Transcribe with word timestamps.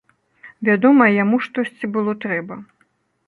Вядома, 0.69 1.05
яму 1.23 1.37
штосьці 1.47 1.89
было 1.97 2.17
трэба. 2.23 2.59